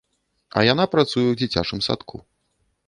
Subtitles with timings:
[0.59, 2.17] А яна працуе ў дзіцячым садку.